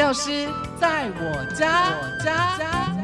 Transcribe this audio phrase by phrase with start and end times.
[0.00, 0.48] 教师
[0.80, 2.99] 在我家，我家。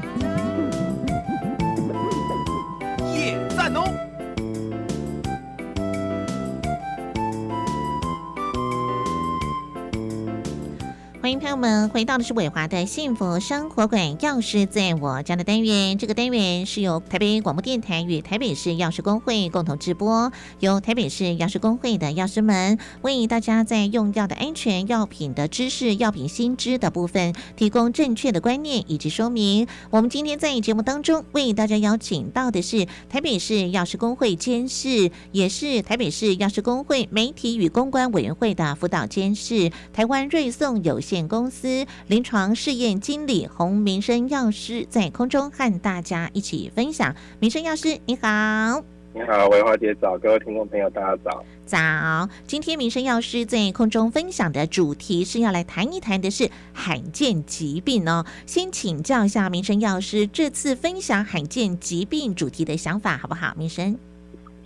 [11.26, 15.98] 欢迎朋友们回到的是伟华的幸福生活馆，钥匙在我家的单元。
[15.98, 29.66] 这个单元是由台北广播电台与台北市药师工会共同直播，由台北市药师工会的药师们为大家在用药的安全、药品的知识、药品新知的部分提供正确的观念以及说明。
[29.90, 41.15] 我们今天在节目当中为大家邀请到的是台北市药师工会监事，也是台北市药师工会媒体与公关委员会的辅导监事，台湾瑞颂有限。
[41.28, 47.14] 公司临床试验经理洪民生药师在空中和大家一起分享。
[47.38, 48.82] 民生药师，你好！
[49.14, 51.42] 你好，维华姐早，各位听众朋友，大家早。
[51.64, 52.28] 早！
[52.46, 58.26] 今天民生药师在空中分享的主题是要来谈一谈的是罕见疾病哦。
[58.44, 63.54] 先请教一下民生药师，这次分享罕见疾病主题的想法好不好？
[63.56, 63.98] 民生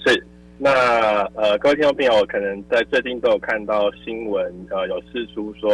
[0.05, 0.27] 是。
[0.58, 5.70] 那呃，各位听众朋友，可能在最近都有看到新闻，呃，有释出说。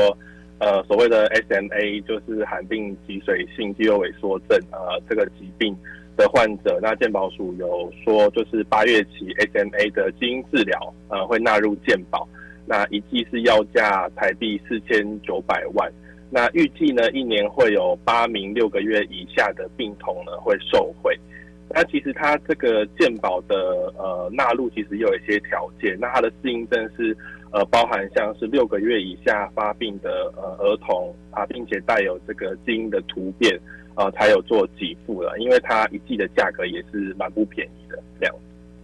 [0.58, 5.76] 呃，所谓的 SMA 就是罕病脊髓性肌肉萎缩症，呃，这个疾病
[6.16, 12.26] 的患者，那健保署有说，就是八月起 SMA 的基因治疗，呃，会纳入健保，
[12.64, 15.92] 那一剂是要价台币四千九百万，
[16.30, 21.14] 那预计呢，一年会有八名六个月以下的病童呢会受惠，
[21.68, 27.14] 那其实它这个健保的呃纳入其实有一些条件，那它的适应症是。
[27.52, 33.58] 呃，包含像是六个月以下发病的呃儿童啊，并且带有这个基因的突变，
[33.94, 38.34] 呃，才有做给付了，因为它一剂的价格也是蛮不便宜的这样。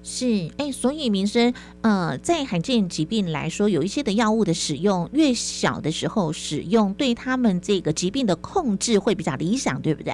[0.05, 0.27] 是，
[0.59, 10.13] 哎，所以民生呃，在罕见疾病来说，有一些的药物的使用，越小的时候使用，对他们这个疾病的控制会比较理想，对不对？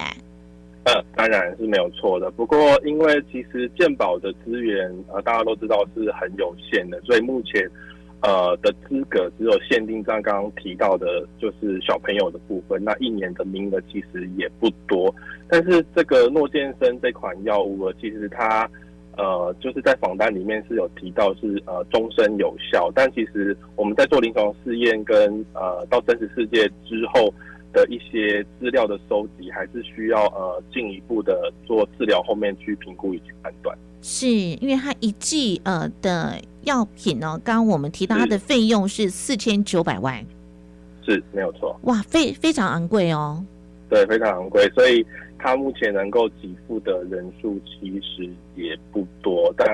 [0.85, 2.29] 呃，当然是没有错的。
[2.31, 7.69] 不过，因为其实健保的资源呃，大家都知道是很有限的，所以目前。
[8.21, 12.83] 呃的资格只有限定在刚刚提到的，就是小朋友的部分。
[12.83, 15.13] 那一年的名额其实也不多，
[15.47, 18.69] 但是这个诺健生这款药物，其实它
[19.17, 27.33] 呃就是在访单里面是有提到是呃终身有效，但其实我们在做临床试验跟呃到真实世界之后
[27.71, 33.77] 的一些资料的收集，还是需要呃进一步的做治疗后面去评估以及判断。
[34.01, 40.23] 是因为它一剂呃的药品呢，刚刚我们提到它的费用是四千九百万，
[41.03, 41.75] 是没有错。
[41.85, 43.43] 哇，非非常昂贵哦。
[43.89, 45.03] 对，非常昂贵，所以
[45.39, 49.51] 它目前能够给付的人数其实也不多。
[49.57, 49.67] 但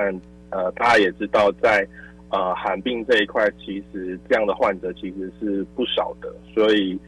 [0.48, 1.86] 呃，大家也知道，在
[2.30, 6.34] 呃罕病这一块，其实这样的患者其实是不少的。
[6.54, 6.98] 所以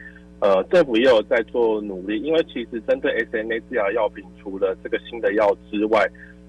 [0.41, 6.07] 呃，政府也有在做努力，因为其实针对 SMA 治疗药品，除了这个新的药之外，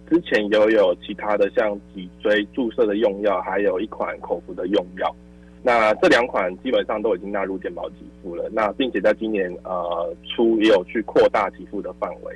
[0.09, 5.15] 之前也有其他的像脊椎注射的用药，还有一款口服的用药。
[5.61, 8.49] 那这两款基本上都已经纳入健保给付了。
[8.51, 12.33] 那并且在今年呃初也有去扩大给付的范围。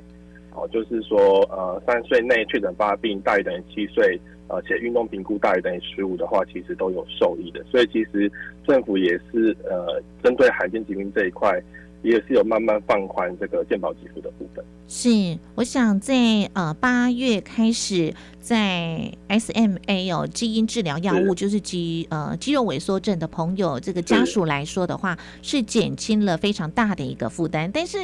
[0.55, 7.63] 哦，就是说呃三岁内确诊发病大于等于七岁，而且运动评估大于等于十五的话，其实都有受益的。
[7.71, 8.31] 所以其实
[8.67, 11.59] 政府也是呃针对罕见疾病这一块。
[12.03, 14.63] 也是有慢慢放宽这个健保给付的部分。
[14.87, 15.09] 是，
[15.55, 16.13] 我想在
[16.53, 27.71] 呃八月开始，在 SMA 哦基因治疗药物，就是肌呃肌肉萎缩症的朋友，这个家属来说的话，是减轻了非常大的一个负担。
[27.73, 27.97] 但是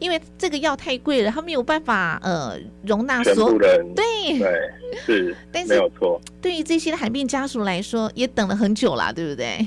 [0.00, 3.94] 因为这个药太贵了，他没有办法呃容纳所有人。
[3.94, 4.04] 对
[4.38, 4.60] 对
[5.06, 6.20] 是，但是没有错。
[6.42, 9.64] 对于这些的罕病家属来说，也等了很久了，对不对？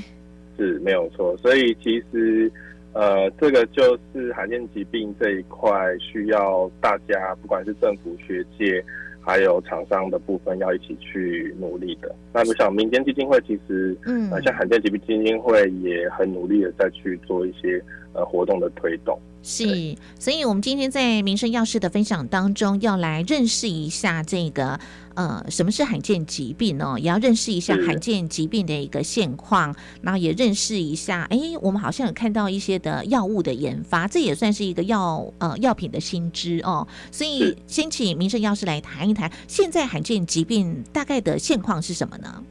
[0.57, 2.51] 是没有错，所以其实。
[2.93, 8.83] 呃，这个就是罕见疾病这一块，需要大家不管是政府、学界，
[9.21, 12.13] 还有厂商的部分，要一起去努力的。
[12.33, 17.81] 那我想，民间基金会其实，嗯，像罕见疾病基金会也很努力的在去做一些
[18.13, 19.19] 呃活动的推动。
[19.41, 24.79] 是，所以我们今天在民生药师的分享当中，要来认识一下这个
[25.15, 26.97] 呃，什么是罕见疾病哦？
[26.99, 36.85] 也要认识一下罕见疾病的一个现况，然后也认识一下，哎，我们好像有看到一些的药物的研发，这也算是一个药呃药品的新知哦。
[37.09, 42.43] 所以，先请民生药师来谈一谈，现在罕见疾病大概的现况是什么呢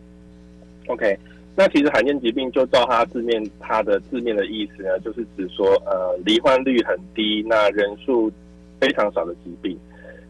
[0.88, 1.18] ？OK。
[1.58, 8.30] 那其实罕见疾病就照它字面，它的字面的意思呢，就是指说，呃，罹患率很低，那人数
[8.80, 9.76] 非常少的疾病。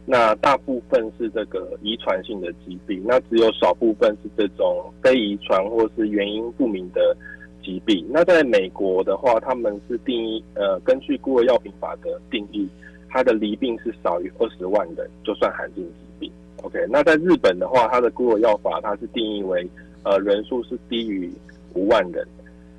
[0.07, 7.15] 那大部分是这个遗传性的疾病，那只有少部分是这种非遗传或是原因不明的
[7.63, 8.07] 疾病。
[8.09, 12.67] 那在美国的话，他们是定义呃，根据孤儿药品法的定义，
[13.11, 16.33] 它的离病是少于二十万人就算罕见疾病。
[16.63, 19.69] OK，那在日本的话，它的孤儿药法它是定义为
[20.05, 21.33] 呃人数是低于
[21.75, 22.27] 五万人。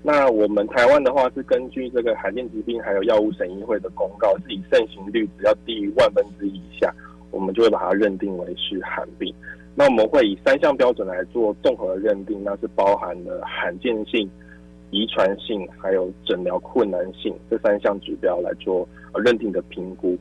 [0.02, 6.90] 那我们台湾的话是根据这个罕见疾病还有药物审议会的公告，是以盛行率只要低于万分之一以下，
[7.32, 9.34] 我们就会把它认定为是罕病。
[9.76, 14.30] 那我们会以三项标准来做综合认定，那是包含了罕见性、
[14.90, 18.88] 遗传性还有诊疗困难性这三项指标来做
[19.22, 20.18] 认定的评估。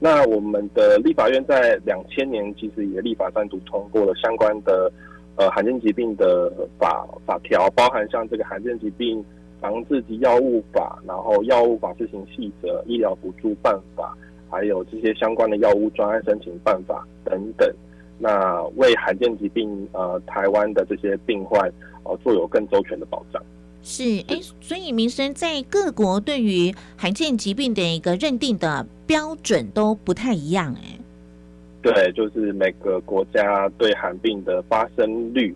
[0.00, 4.92] 那我们的立法院在两千年其实也立法单独通过了相关的。
[5.40, 9.24] 呃，罕见疾病的法法条包含像这个罕见疾病
[9.58, 14.14] 防治及药物法，然后药物法施行细则、医疗补助办法，
[14.50, 17.66] 还有这些相关的药物专案申请办法等等。
[18.18, 21.72] 那为罕见疾病呃台湾的这些病患
[22.04, 23.42] 呃做有更周全的保障。
[23.80, 30.99] 是，哎，所以民生在各国对于罕见疾病的一个认定的标准都不太一样，哎。
[31.82, 35.54] 对，就是每个国家对寒病的发生率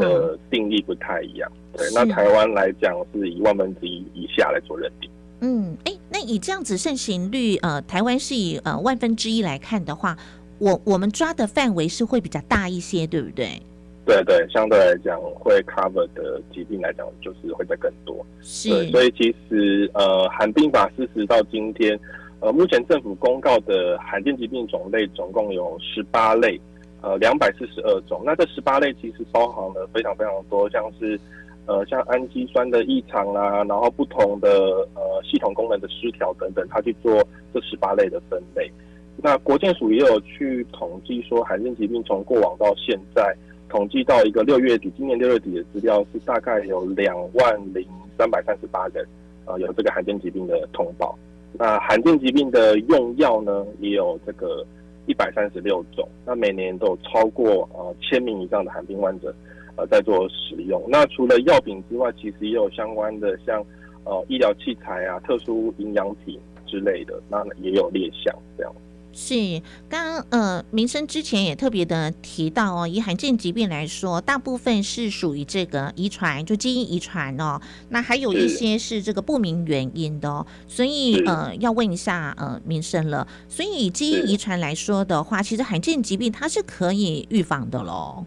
[0.00, 1.50] 的定义不太一样。
[1.76, 5.10] 对，那台湾来讲是以万分之一以下来做认定。
[5.42, 10.16] 嗯，哎，那以这样子盛行率，呃，台湾是以呃万分之一来看的话，
[10.58, 13.60] 我我们抓的范围是会比较大一些，对不对？
[14.06, 18.24] 对对，相对来讲会 cover 的疾病来讲，就是会再更多。
[18.40, 22.00] 是，所以其实呃，寒病法实施到今天。
[22.46, 26.60] 呃，目前政府公告的罕见疾病种类总共有十八类，
[27.00, 28.22] 呃，两百四十二种。
[28.24, 31.18] 那这十八类其实包含了非常非常多，像是
[31.66, 34.48] 呃，像氨基酸的异常啦，然后不同的
[34.94, 37.20] 呃系统功能的失调等等，它去做
[37.52, 38.70] 这十八类的分类。
[39.16, 43.34] 那国健署也有去统计说，罕见疾病从过往到现在，
[43.68, 47.84] 统计到一个六月底，今年六月底的资料是大概有两万零
[48.16, 49.04] 三百三十八人，
[49.46, 51.18] 呃，有这个罕见疾病的通报。
[51.58, 54.64] 那罕见疾病的用药呢，也有这个
[55.06, 56.08] 一百三十六种。
[56.24, 59.34] 那每年都有超过呃千名以上的罕病患者
[59.76, 60.82] 呃在做使用。
[60.88, 63.64] 那除了药品之外，其实也有相关的像
[64.04, 68.72] 呃医疗器材啊、特殊营养品之类的，那也有列项这样。
[69.18, 77.58] 是，刚刚呃，民生之前也特别的提到哦，以罕见疾病来说，大部分是属于这个遗传，就基因遗传哦。
[77.88, 80.46] 那还有一些是这个不明原因的哦。
[80.68, 83.26] 所以呃，要问一下呃，民生了。
[83.48, 88.22] 所以基因遗传来说的话，其实罕见疾病它是可以预防的喽。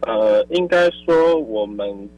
[0.00, 2.08] 呃，应该说我们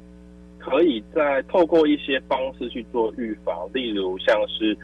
[0.57, 4.79] 可以在透过一些方式去做预防，例如像是。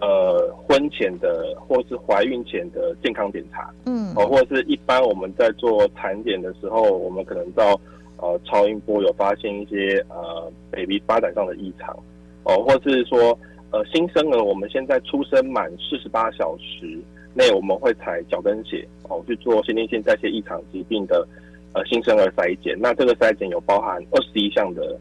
[0.00, 7.78] 呃，婚前的或是怀孕前的健康检查，嗯，哦，或者是一般我们在做产检的时候，我们可能到
[8.18, 11.96] 呃超音波有发现一些呃 baby 发展上的异常，
[12.44, 13.36] 哦，或是说
[13.72, 16.98] 呃新生儿，我们现在出生满四十八小时
[17.34, 21.26] 内，我们会采脚跟血哦去做先天性代谢异常疾病的
[21.72, 24.98] 呃新生儿筛检，那这个筛检有包含二十一项的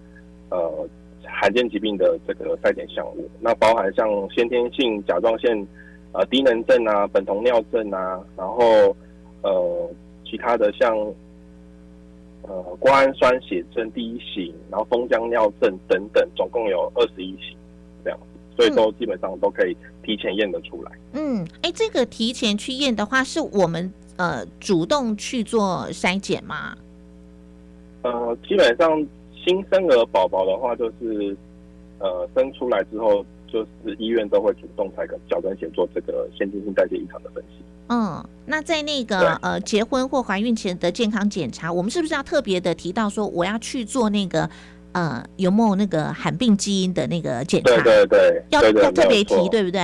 [0.50, 0.88] 呃。
[1.40, 5.56] 罕见疾病的这个筛检项目，那包含像先天性甲状腺
[6.12, 8.96] 呃低能症啊、苯酮尿症啊，然后
[9.44, 9.88] 呃
[10.26, 10.98] 其他的像
[12.42, 17.56] 呃瓜氨酸血症第一型，然后封浆尿症等等，总共有二十一型
[18.04, 18.20] 这样，
[18.56, 20.92] 所以都基本上都可以提前验得出来。
[21.14, 26.76] 嗯，哎，这个提前去验的话，是我们呃主动去做筛检吗？
[28.02, 29.08] 呃，基本上。
[29.48, 31.36] 新生儿宝宝的话，就是
[32.00, 37.64] 呃生出来之后，就是医院都会主动采个脚跟血做这个先天性代谢异常的分析。
[37.88, 44.50] 嗯，那在那个呃结婚或怀孕前的健康检查，我们是不是要特别的提到说，我要去做那个
[44.92, 47.82] 呃有没有那个罕病基因的那个检查？
[47.82, 49.80] 对对对，要要特别提，对不对？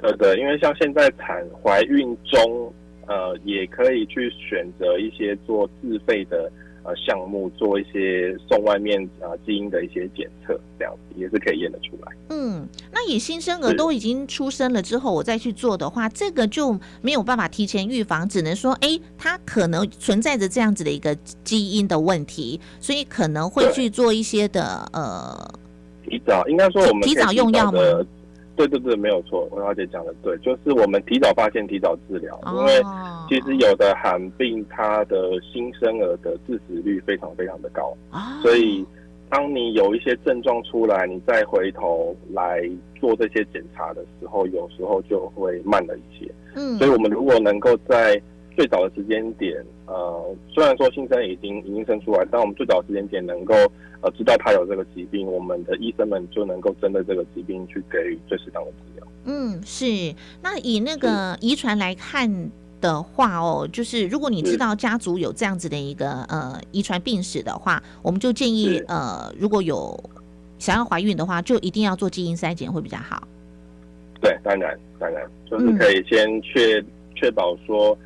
[0.00, 2.72] 呃对，因为像现在产怀孕中，
[3.08, 6.48] 呃，也可以去选择一些做自费的。
[6.84, 12.12] 呃，项目做一些送外面啊基因的一些检测，这样子也是可以验得出来。
[12.30, 25.54] 嗯，那以新生儿都已经出生了之后，我再去做的话，这个就没有办法提前预防，只能说，哎，它可能存在着这样子的一个基因的问题，所以可能会去做一些的呃，
[26.04, 27.80] 提早应该说我们提早用药吗？
[28.56, 32.82] 对对对，没有错，文小姐讲的对，就是我们提早发现、提早治疗，因为
[33.28, 37.96] 其实有的罕病，它的新生儿的致死率非常非常的高，
[38.42, 38.84] 所以
[39.30, 42.68] 当你有一些症状出来，你再回头来
[43.00, 46.30] 做这些检查的时候，有时候就会慢了一些。
[46.54, 48.20] 嗯，所以我们如果能够在
[48.56, 49.54] 最早的时间点，
[49.86, 53.54] 呃，虽然说新生已经已经生出来，但我们最早的时间点能够
[54.00, 59.06] 呃知道他有这个疾病，我们的医生们就能够针对这个疾病去给予最适当的治疗。
[59.24, 60.14] 嗯，是。
[60.42, 69.98] 那以那个遗传来看的话哦，就是如果你知道家族有这样子的一个呃遗传病史的话，我们就建议呃，如果有
[70.58, 73.26] 想要怀孕的话，就一定要做基因筛检会比较好。
[74.20, 77.96] 对，当然当然，就是可以先确确保说，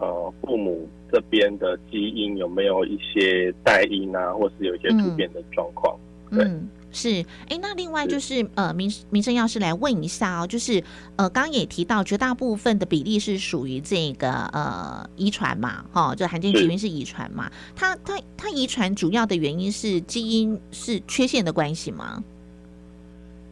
[0.00, 5.94] 呃，父母这边的基因有没有一些代因啊，或是有一些突变的状况。
[6.30, 7.24] 对嗯，是。
[7.48, 10.82] 哎，那另外就是呃，民民生药师来问一下哦，就是
[11.16, 17.50] 呃，刚刚也提到绝大部分的比例是属于这个呃遗传嘛，哈、就罕见疾病是遗传嘛。
[17.74, 22.22] 它它它遗传主要的原因是基因是缺陷的关系吗？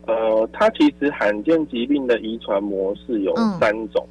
[0.06, 4.06] 呃，它其实罕见疾病的遗传模式有嗯三种，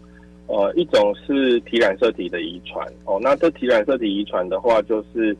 [0.47, 5.35] 呃，一种是体染色体的遗传哦，那这体染色体遗传的话，就是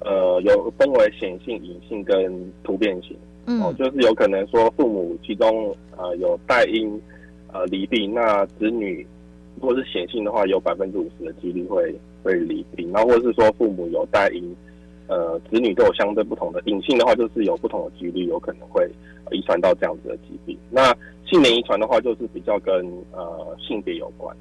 [0.00, 3.16] 呃有分为显性、隐性跟突变型。
[3.46, 7.00] 哦嗯，就是有可能说父母其中呃有带因
[7.52, 9.04] 呃离病，那子女
[9.58, 14.54] 如果是显性的话，有百分之五十的几率会会离病，然后或者是说父母有带因，
[15.08, 18.84] 呃子女都有相对不同的隐性的话，就是有不同的几率有可能会
[19.24, 20.56] 呃遗传到这样子的疾病。
[20.70, 24.36] 那性别遗传的话，就是比较跟呃性别有关。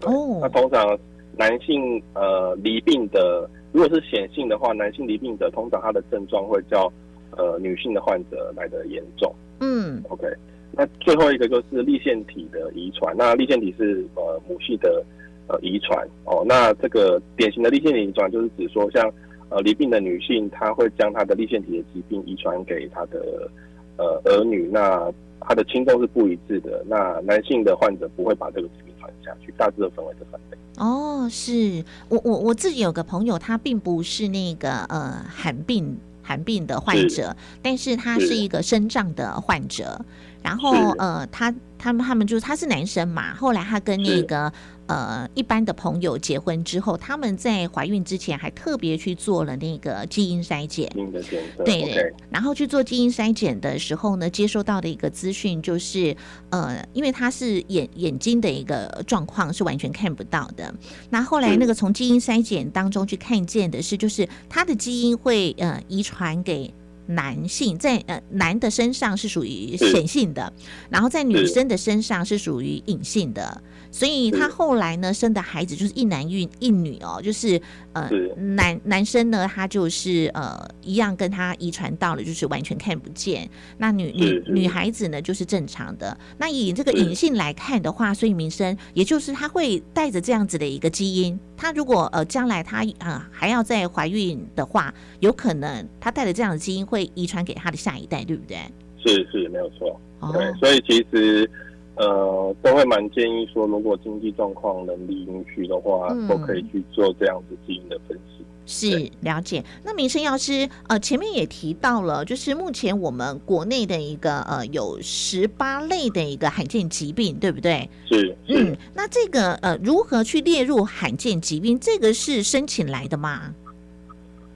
[0.00, 0.98] 对哦那通常
[1.36, 6.92] 男性呃离病的，如果是显性的话，男性离病者通常他的症状会较
[7.36, 9.34] 呃女性的患者来的严重。
[9.60, 10.26] 嗯 OK，
[10.72, 13.14] 那最后一个就是立腺体的遗传。
[13.16, 15.04] 那立腺体是呃母系的
[15.48, 16.44] 呃遗传哦。
[16.46, 19.10] 那这个典型的立腺体遗传就是指说，像
[19.48, 23.50] 呃离病的女性，她会将她的立腺体的疾病遗传给她的
[23.96, 25.10] 呃儿女，那
[25.40, 26.84] 她的轻重是不一致的。
[26.86, 28.68] 那男性的患者不会把这个
[29.06, 30.58] 传下去，大致的分为这三类。
[30.76, 31.84] 哦，是。
[32.08, 38.26] 我我我自己有个朋友，他并不是那个呃寒病寒病的患者，但是他是。
[38.26, 40.04] 是一个肾脏的患者。
[40.42, 44.52] 然后呃，他他们他们就是他是男生嘛，后来他跟那个
[44.86, 50.88] 呃一般的朋友结婚之后，他们在怀孕之前还特别去做了那个基因筛检。
[50.90, 56.16] 基因的检测对然后去做基因筛检的时候呢，接收到的一个资讯就是，
[56.50, 60.74] 呃，因为他是眼眼睛的一个状况是完全看不到的。
[61.10, 66.72] 那后来嗯那个从基因筛检当中去看见的是，就是他的基因会呃遗传给。
[67.06, 70.52] 男性在呃男的身上是属于显性的，
[70.90, 77.60] 然后在女生的身上是属于隐性的，所以他后来呢生的孩子就是一男一一女哦，就是
[77.92, 78.34] 呃是。
[78.36, 83.48] 男男生呢他就是呃一样跟他遗传到了，就是完全看不见。
[83.78, 86.16] 那女女女孩子呢就是正常的。
[86.38, 91.38] 那以这个隐性来看的话，所以民生也就是他会带着这样子的一个基因。
[91.56, 98.56] 他如果呃将来他呃还要再怀孕的话，有可能他带着这样的基因会遗传给他的下一代，对不对？
[99.04, 100.00] 是是没有错。
[100.20, 101.50] 哦，对，所以其实
[101.96, 108.44] 呃都会蛮建议说，如果经济状况能力允许的话，嗯都可以去做这样子基因的分析。
[108.66, 109.62] 是了解。
[109.84, 117.90] 那民生药师呃前面也提到了，就是目前我们国内的一个呃有十八类的一个罕见疾病，对不对？
[118.08, 121.78] 是是，嗯，那这个呃如何去列入罕见疾病？
[121.78, 123.52] 这个是申请来的吗？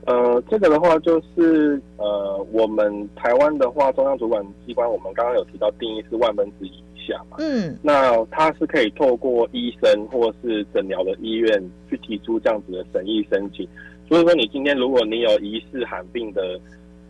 [0.05, 7.37] 呃，这个的话就是呃，我们台湾的话，中央主管机关，我们刚刚有提到定义是万分之一以下嘛。
[7.39, 13.67] 嗯那它是可以透过医生或是诊疗的医院去提出这样子的审议申请。
[14.07, 16.59] 所以说，你今天如果你有疑似罕病的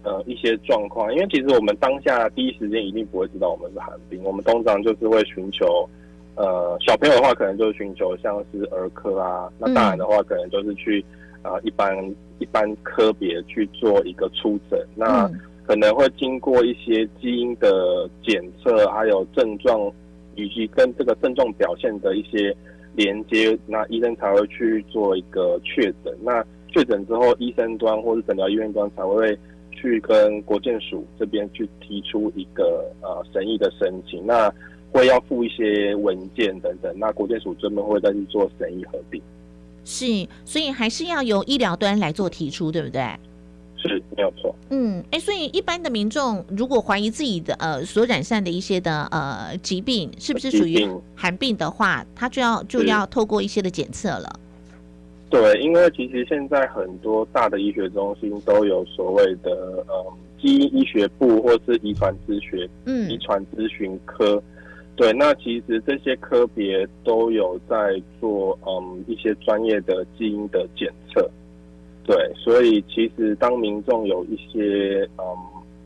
[0.04, 5.88] 呃一些状况，因为其实我们当下第一时间一定不会知道我们是罕病，我们通常就是会寻求
[6.36, 11.06] 呃小朋友的话，可能就是寻求像是儿科啊，那大人的话可能就是去
[11.44, 11.96] 呃一般
[12.40, 15.26] 一般科别去做一个出诊，那。
[15.26, 19.80] 嗯可能会经过一些基因的检测，还有症状
[20.34, 22.52] 以及跟这个症状表现的一些
[22.96, 26.12] 连接，那医生才会去做一个确诊。
[26.24, 29.38] 那确诊之后，医生端或是诊疗医院端才会
[29.72, 34.26] 去跟国健署这边去提出一个呃审议的申请。
[34.26, 34.52] 那
[34.92, 39.22] 会要附一些文件等等，那国健署专门会再去做审议核定，
[39.86, 43.02] 是，所以还是要由医疗端来做提出，对不对？
[43.82, 44.54] 是没有错。
[44.72, 54.40] 嗯，哎，所以一般的民众如果怀疑自己的呃所染上的一些的呃疾病是不是属于寒病的话，他就要就要透过一些的检测了。
[55.30, 59.52] 对，因为其实现在很多大的医学中心都有所谓的
[59.88, 64.44] 呃基因医学部或是遗传咨询，嗯、遗嗯传咨询科，
[65.00, 71.26] 对，那其实这些科别都有在做嗯一些专业的基因的检测。
[72.04, 75.24] 对，所以其实当民众有一些嗯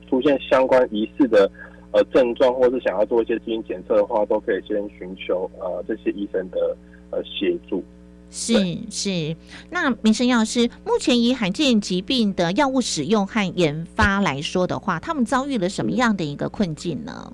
[0.09, 1.47] 出现相关疑似的
[1.91, 6.75] 呃症状，或是想要做一些基因检测的话，都可以先寻求呃这些医生的
[7.11, 7.83] 呃协助。
[8.31, 8.55] 是
[8.89, 9.35] 是，
[9.69, 17.31] 那民生药师目前以罕见疾病的药物使用和研发来说的话，他们遭遇了什么样的一个困境呢？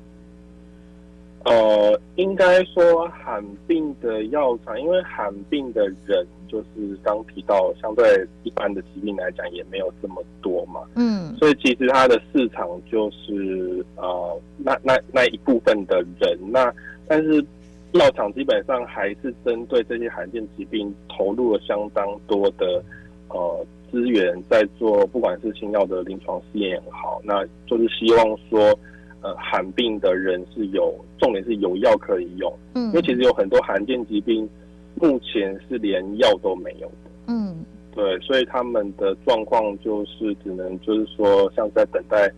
[1.50, 16.72] 呃，应该说罕病的药厂，因为罕病的人就是刚提到，相对一般的疾病来讲也没有这么多嘛，嗯，所以其实它的市场就是呃那那那一部分的人，那
[17.08, 17.44] 但是
[17.94, 22.80] 药厂基本上还是针对这些罕见疾病投入了相当多的
[23.30, 28.80] 呃资源在做，不管是新药的临床试验也好，那就是希望说。
[29.22, 34.48] 呃，罕病的人是有重点是有药可以用，嗯，因为其实有很多罕见疾病，
[34.96, 42.32] 目前是连药都没有的，嗯，对，所以他们的状况就是只能就是说像在等待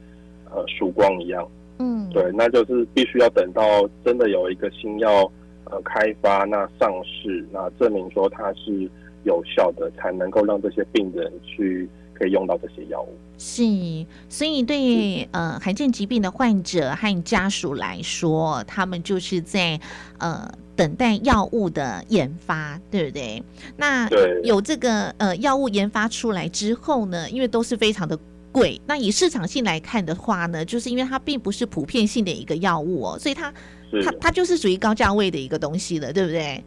[0.50, 1.48] 呃曙光一样，
[1.78, 5.32] 嗯，对，那就是必须要等到真的有一个新药
[5.66, 8.90] 呃开发那上市，那证明说它是
[9.24, 11.88] 有效的，才能够让这些病人去。
[12.22, 13.64] 可以用到这些药物是，
[14.30, 19.80] 所以对呃罕见疾病的患者和家属来说，他们就是在
[20.20, 23.42] 呃等待药物的研发，对不对？
[23.76, 24.08] 那
[24.44, 28.16] 有这个呃药物研发出来之后呢，因为都是非常的
[28.52, 33.52] 贵，那以市场性来看的话呢，就是因为它并不是普遍性的一个药物哦，所以它
[34.06, 36.64] 它它就是属于高价位的一个东西了，对不对？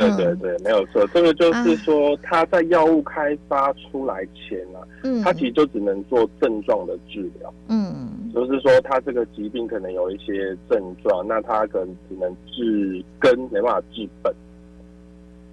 [0.00, 1.06] 对对对，没有错。
[1.08, 14.34] 这个就是说，它在药物开发出来前啊，嗯，它其实就只能做症状的治疗，嗯，就是说，它这个疾病可能有一些症状，那它可能只能治根，没办法治本。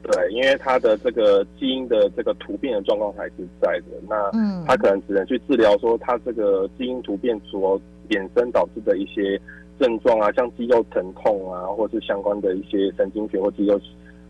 [0.03, 9.41] 对，因为它的这个基因的这个突变的状况还是在的，那嗯，它可能只能去治疗说它这个基因突变所衍生导致的一些
[9.79, 13.77] 症状啊，像肌肉疼痛啊，或是相关的一些神经学或肌肉。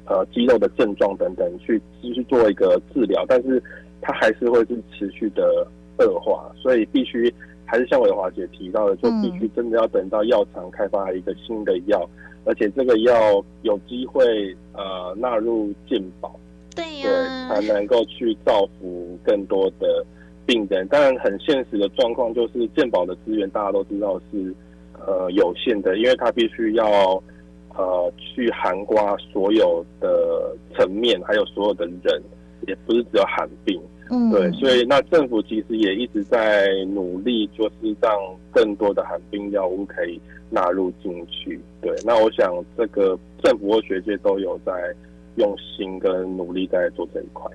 [0.10, 3.62] 呃，肌肉的症状等等，去继续做一个治疗，但是
[4.00, 5.68] 它还是会是持续的
[6.00, 7.34] 恶化，所以必须
[7.66, 12.10] 还是像伟华姐提到的，就必须真的要等到药厂开发一个新的药，
[12.46, 16.40] 而且这个药有机会呃纳入健保，
[16.74, 20.06] 对呀，才能够去造福更多的
[20.46, 20.88] 病人。
[20.88, 24.56] 当然，很现实的状况就是健保的资源大家都知道是
[25.06, 27.22] 呃有限的，因为它必须要。
[27.78, 28.96] 呃，去涵盖
[29.32, 32.22] 所有的层面，还有所有的人，
[32.68, 38.12] 也不是只有寒病，嗯，对，所以那政府其实也一直在努力，就是让
[38.52, 41.60] 更多的寒冰药物可以纳入进去。
[41.80, 44.74] 对，那我想这个政府和学界都有在
[45.36, 47.46] 用心跟努力在做这一块。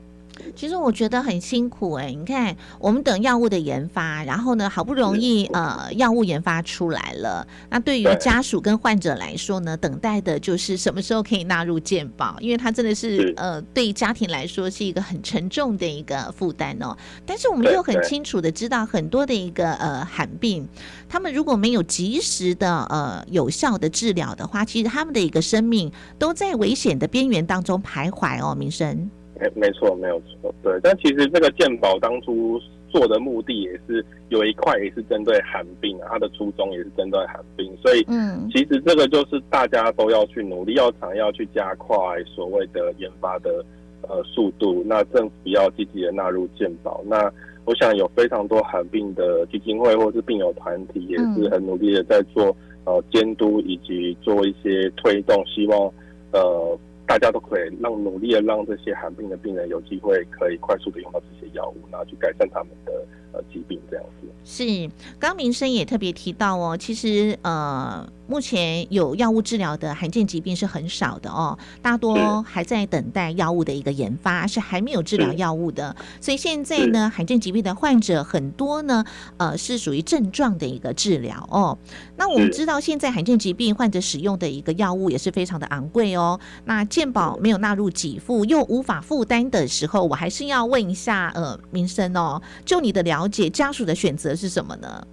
[0.55, 16.97] 其实我觉得很辛苦哎，你看，我们等药物的研发，然后呢，好不容易呃，药物研发出来了，那对于家属跟患者来说呢，等待的就是什么时候可以纳入健保，因为它真的是呃，对家庭来说是一个很沉重的一个负担哦。
[17.25, 20.69] 但是我们又很清楚的知道，很多的一个呃罕病，
[21.09, 29.11] 他们如果没有及时的呃有效的治疗的话，其实他们的一个生命都在危险的边缘当中徘徊哦，民生。
[29.43, 30.79] 没没错，没有错，对。
[30.83, 43.65] 但其实这个健保当初做的目的也是有一块也是针对寒病啊，它的初衷也是针对寒病，所以嗯，其实这个就是大家都要去努力，药厂要去加快所谓的研发的
[44.03, 47.03] 呃速度，那政府要积极的纳入健保。
[47.07, 47.33] 那
[47.65, 55.91] 我想有非常多寒病的基金会或是病友团体也是很努力的在做呃监督以及做一些推动，希望
[56.33, 56.79] 呃。
[57.13, 64.27] 大家都可以让努力的让这些寒病的病人有机会可以快速的用到这些药物，然后去改善他们的呃疾病这样子。
[64.45, 68.09] 是，刚明生也特别提到哦，其实呃。
[68.33, 75.95] 目前有药物治疗的罕见疾病是很少的哦，大多还在等待药物的一个研发，是还没有治疗药物的。
[76.19, 79.05] 所以现在呢，罕见疾病的患者很多呢，
[79.37, 81.77] 呃，是属于症状的一个治疗哦。
[82.17, 86.41] 那我们知道，现在罕见疾病患者使用的一个药物也是非常的昂贵哦。
[86.65, 95.07] 那健保没有纳入给付，又无法负担的时候，我还是要问一下，呃，民生哦，就你的了解，家属的选择是什么呢？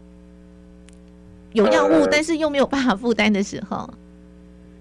[1.53, 3.89] 有药物，但是又没有办法负担的时候，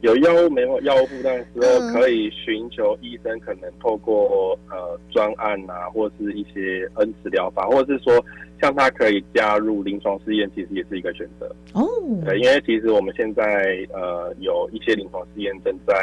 [0.02, 1.92] 有药物没有药物负担的时候，嗯。
[1.92, 8.24] 可以寻求医生，可能透过呃专案啊，或是一些恩慈疗法，或者是说
[8.60, 11.46] 像他可以加入临床试验，其实也是一个选择。
[11.72, 11.86] 哦，
[12.24, 15.94] 对，因为其实我们现在呃有一些临床试验正在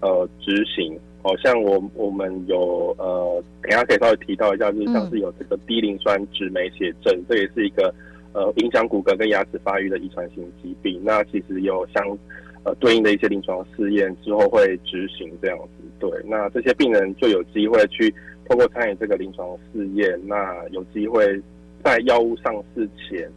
[0.00, 7.92] 呃执行，好、像我我们有呃，等一下可以稍微提到一下，就是像是有这个低磷酸脂酶血症，这也是一个
[8.36, 11.00] 呃影响骨骼跟牙齿发育的遗传性疾病。
[11.02, 12.18] 那其实有相
[12.64, 15.84] 呃对应的一些临床试验之后会执行这样子。
[15.98, 18.14] 对，那这些病人就有机会去
[18.46, 21.40] 通过参与这个临床试验，那有机会
[21.82, 23.28] 在药物上市前。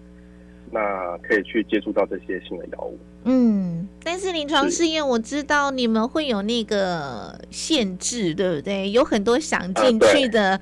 [0.72, 2.96] 那可以去接触到这些新的药物。
[3.24, 8.92] 嗯，但是临床试验我知道你们会有那个限制，对不对？
[8.92, 10.62] 有很多想进去的，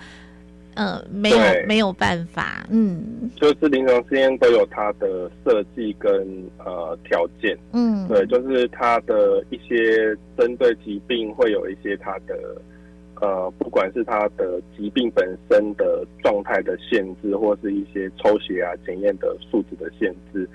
[0.77, 1.37] 呃，没有
[1.67, 3.29] 没有办法，嗯。
[3.35, 6.11] 就是临床试验都有它的设计跟
[6.59, 12.61] 呃条件，嗯，对，就是它的一些针对疾病会有一些它的
[13.21, 20.47] 呃，不管是它的疾病本身的状态的限制，或是一些抽血啊检验的数值的限制，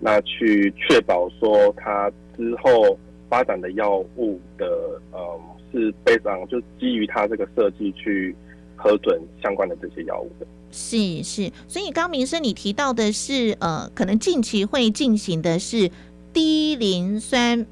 [0.00, 5.40] 那去确保说它之后发展的药物的呃
[5.72, 8.34] 是非常就基于它这个设计去
[8.78, 10.46] 核准相关的这些药物的。
[10.70, 15.90] 是是，所以刚明生你提到的是，呃，可能近期会进行的是
[16.32, 17.66] 低磷酸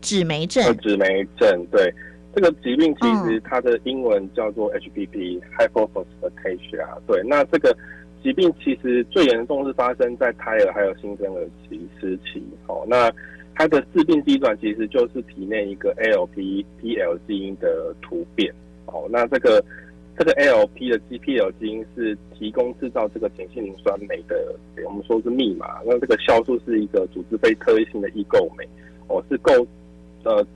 [0.00, 1.94] 脂酶症，脂酶症，对
[2.34, 6.98] 这个疾病，其实它的英文叫做 HPP（Hypophosphatasia）。
[7.06, 7.76] 对，那这个
[8.22, 12.42] 疾病其实最严重是发生在胎儿还有新生儿期时期。
[12.66, 13.12] 哦，那
[13.54, 18.52] 它的致病机转其实就是体内一个 ALP、PL 基因的突变。
[18.86, 19.64] 哦，那这个
[20.20, 24.54] 这个 ALP 的 GPL 基因是提供制造这个碱性磷酸酶的，
[24.84, 25.80] 我们说是密码。
[25.86, 28.68] 那这个酵素是一个组织非特异性的异构酶，
[29.08, 29.66] 哦，是构
[30.24, 30.46] 呃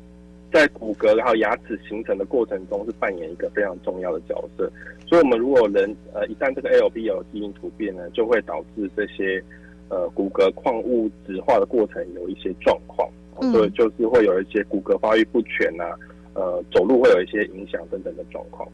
[0.53, 4.71] 在骨骼还有牙齿形成的过程中是扮演一个非常重要的角色。
[5.07, 9.43] 所以，我们如果人呃一旦这个 ALPL 基因突变呢，就会导致这些
[9.89, 13.09] 呃骨骼矿物质化的过程有一些状况，
[13.51, 15.99] 所以就是会有一些骨骼发育不全啊，
[16.35, 18.69] 呃走路会有一些影响等等的状况。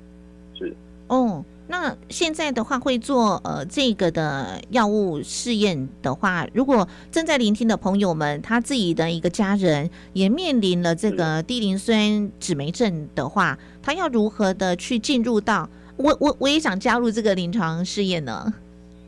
[0.61, 0.77] 是。
[1.09, 18.55] 哦，那现在的话会做呃这个的药物试验的话，如果正在聆听的朋友们，他自己的一个家人也面临了这个低磷酸脂酶症的话，他要如何的去进入到我我我也想加入这个临床试验呢？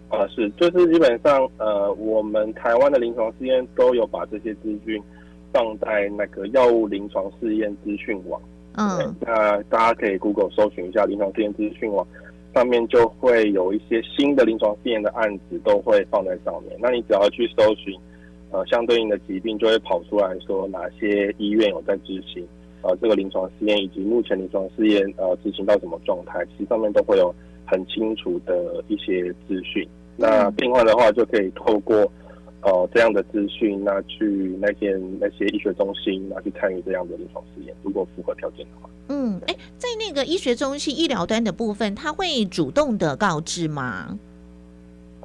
[0.09, 5.01] 啊，是，就是基本上，呃，我们台湾的临床试验都有把这些资讯
[5.53, 8.41] 放在那个药物临床试验资讯网。
[8.75, 12.07] 对嗯，那大家可以 Google 搜寻一下临床试验资讯网，
[12.55, 16.77] 上面就会有一些新的临床试验的案子都会放在上面。
[16.81, 17.95] 那你只要去搜寻，
[18.51, 22.47] 呃，相对应的疾病，就会跑出来说哪些医院有在执行，
[22.83, 27.35] 呃，这个临床试验以及目前临床试验呃执行到什么状态，其实上面都会有
[27.67, 29.87] 很清楚的一些资讯。
[30.17, 32.11] 那病患的话，就可以透过
[32.63, 38.89] 呃这样的资讯，那去那些那些医学中心，那去参与这样的临床试验，如果符合条件的话。
[39.09, 44.19] 嗯，哎，在那个医学中心医疗端的部分，他会主动的告知吗？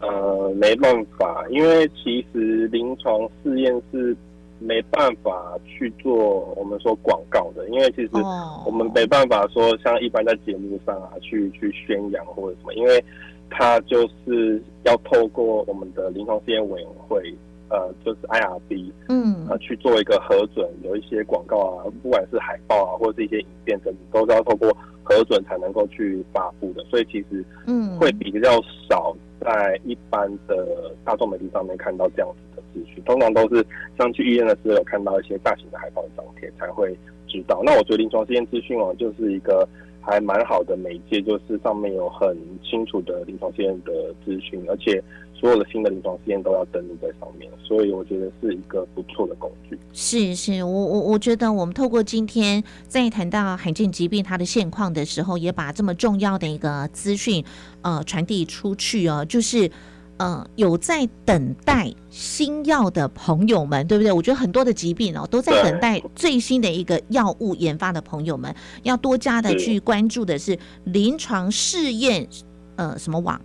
[0.02, 4.16] 呃，没办法，因为其实临床试验是
[4.60, 13.04] 没办法去做我们说广告的，因为其实哦，我们没办法说像一般在节目上啊去去宣扬或者什么，因为
[13.50, 17.34] 它就是要透过我们的临床试验委员会，
[17.70, 33.66] 呃，就是 IRB，嗯呃，去做一个核准，有一些广告啊，不管是海报啊，或者是一些影片等等，都是要透过核准才能够去发布的，所以其实嗯会比较少在一般的大众媒体上面看到这样子的资讯，通常都是
[33.98, 37.62] 像去医院的时候有看到一些大型的海报张贴才会知道。
[37.64, 39.68] 那我觉得临床试验资讯网就是一个
[40.08, 43.92] 还蛮好的媒介，就是上面有很清楚的临床试验的
[44.24, 45.04] 资讯，而且
[45.36, 49.78] 所有的新的临床试验都要登录在上面，所以我觉得是一个不错的工具。
[49.92, 57.44] 是是，我我我觉得我们透过今天在谈到罕见疾病它的现况的时候，也把这么重要的一个资讯
[57.82, 59.70] 呃传递出去哦，就是
[60.18, 64.12] 呃有在等待新药的朋友们，对不对？
[64.12, 68.54] 我觉得很多的疾病哦都在等待最新的一个药物研发的朋友们，
[68.84, 72.28] 要多加的去关注的是临床试验
[72.76, 73.40] 呃什么网。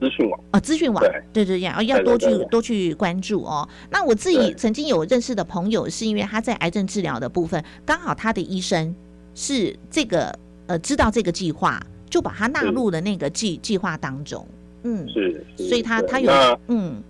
[0.00, 3.66] 资讯网啊，资讯网，对对对要要多去多去关注哦。
[3.90, 8.94] 那我自己曾经有认识的朋友，是因为他在癌症治疗的部分，刚好他的医生
[9.34, 14.46] 是这个呃知道这个计划，就把他纳入了那个计计划当中。
[14.84, 17.02] 嗯，是，所以他他有那嗯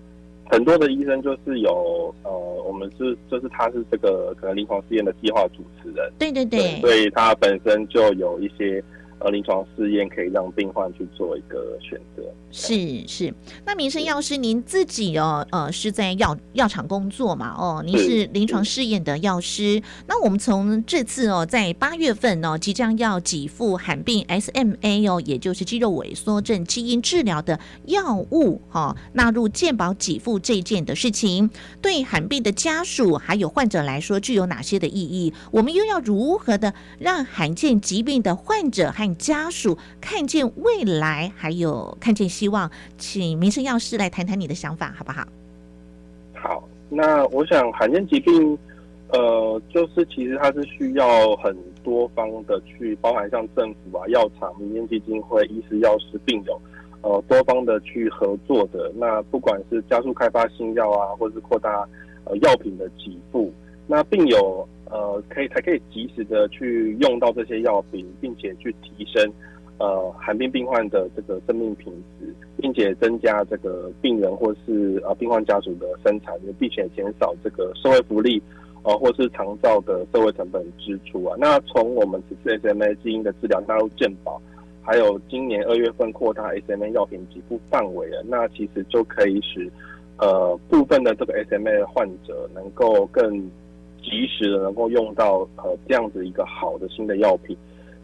[0.47, 2.31] 很多的医生就是有呃，
[2.67, 8.83] 我们是就是他是这个可能临床试验的计划主持人，对对对，所以他本身就有一些。
[9.25, 12.23] 呃，临床试验可以让病患去做一个选择。
[12.51, 13.35] 是是，
[13.65, 17.55] 那民生药师您自己哦，呃，是在药药厂工作嘛？
[17.59, 19.83] 哦，您是临床试验的药师。
[20.07, 31.49] 那我们从这次哦，在八月份哦，即将要给付罕病 SMA 哦，也就是肌肉萎缩症基因治疗的药物哈，纳入健保给付这件的事情，
[31.81, 35.33] 对罕病的家属还有患者来说，具有哪些的意义？
[35.51, 45.27] 我们又要如何的让罕见疾病的患者和家属看见未来，还有看见希望，请民生药师来谈谈你的想法，好不好？
[46.35, 48.59] 好，那我想罕见疾病，
[49.13, 56.61] 呃，就是其实它是需要很多方的去，包含像政府啊、药厂、民间基金会、医师、药师、病友，
[57.03, 58.93] 呃，多方的去合作的。
[58.97, 61.89] 那不管是加速开发新药啊，或是扩大
[62.25, 63.53] 呃药品的给付，
[63.87, 64.69] 那病友。
[64.91, 69.33] 呃，可以才可以及时的去用到这些药品，并且去提升
[69.79, 78.41] 呃罕病病患的这个生命品质，并且增加这个病人或是呃病患家属的生产力，并且减少这个社会福利
[78.83, 81.35] 呃或是长照的社会成本支出啊。
[81.41, 84.41] 那从我们此次 SMA 基因的治疗纳入健保，
[84.83, 89.69] 还有今年二月份扩大 SMA 药品给付范围了，那其实就可以使
[90.19, 93.51] 呃部分的这个 SMA 患者能够更。
[94.05, 97.57] 及时的能够用到呃这样子一个好的新的药品，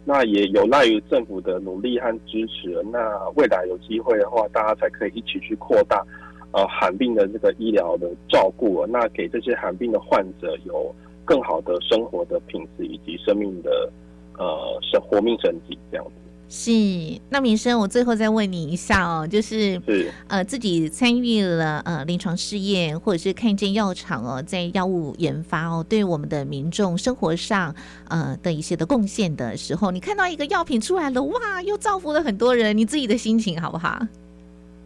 [0.05, 2.83] 那也有赖于政府的努力和支持。
[2.91, 2.99] 那
[3.37, 6.05] 未来有机会的话，大家才可以一起去扩大
[6.53, 10.93] 呃罕病的这个医疗的照顾，那给这些罕病的患者有
[11.25, 13.93] 更好的生活的品质以及生命的
[14.39, 16.13] 呃生活命升级这样子。
[16.53, 16.73] 是，
[17.29, 19.81] 那民生，我最后再问你一下哦，就是
[20.27, 27.73] 呃，自己参与了呃临床试验，或者是看见药厂哦在药物研发哦，对我们的民众生活上
[28.09, 34.05] 呃的一些的贡献的时候，你看到一个药品出来了，哇，又造福了很多人，你自己的心情好不好？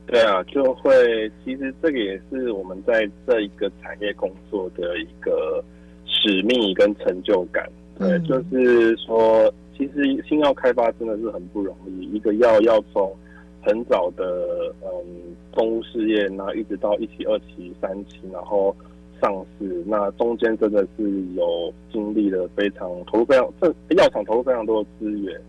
[0.07, 5.65] 对啊，就会，其实这个也是我们在这一个产业工作的一个
[6.05, 7.67] 使命跟成就感，
[7.99, 9.51] 对，就是说。
[9.77, 13.13] 其实新药开发真的是很不容易，一个药要从
[13.61, 18.75] 很早的嗯动物试验，然后一直到一期、二期、三期，然后
[19.21, 25.41] 上市，那中间真的是有经历了非常投入非常这药厂投入非常多的资源，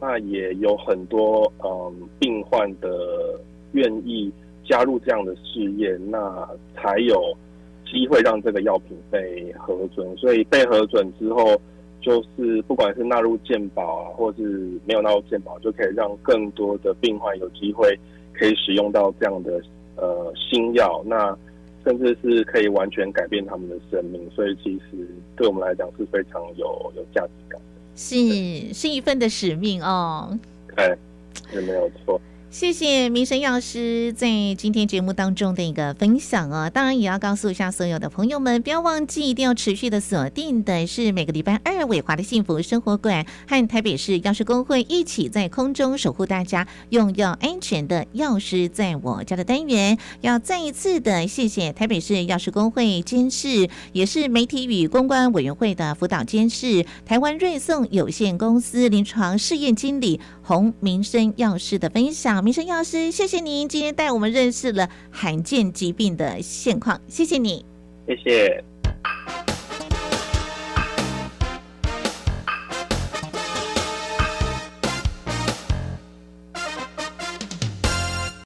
[0.00, 3.40] 那也有很多嗯病患的
[3.72, 4.30] 愿意
[4.64, 7.36] 加入这样的试验，那才有
[7.84, 11.60] 机会让这个药品被核准，所以被核准之后。
[12.02, 14.42] 就是不管是纳入健保啊，或是
[14.84, 17.98] 没有纳入健保，就可以让更多的病患有机会
[18.32, 19.62] 可以使用到这样的
[19.96, 21.36] 呃新药，那
[21.84, 30.36] 甚至是可以完全改变他们的生命，所以其实对我们来讲是非常有有价值感的，是是一份的使命哦，
[30.76, 30.96] 对，
[31.54, 32.20] 也没有错。
[32.52, 62.42] 谢谢民生药师在今天节目当中的一个分享哦，当然也要告诉一下所有的朋友们，不要忘记一定要持续的锁定的是每个礼拜二伟华的幸福生活馆和台北市药师工会一起在空中守护大家用药安全的药师在我家的单元，要再一次的谢谢台北市药师工会监事，也是媒体与公关委员会的辅导监事，台湾瑞颂有限公司临床试验经理洪民生药师的分享。
[62.42, 67.64] 民生药师，谢谢您今天带我们认识了罕见疾病的现况，谢谢你，
[68.06, 68.64] 谢谢。